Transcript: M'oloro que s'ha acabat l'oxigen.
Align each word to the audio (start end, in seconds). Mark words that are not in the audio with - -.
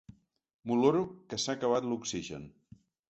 M'oloro 0.71 1.03
que 1.33 1.39
s'ha 1.45 1.57
acabat 1.59 1.89
l'oxigen. 1.91 2.49